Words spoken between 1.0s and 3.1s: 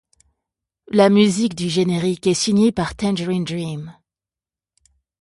musique du générique est signée par